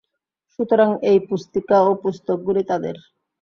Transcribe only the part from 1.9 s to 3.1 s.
পুস্তকগুলি তাদের।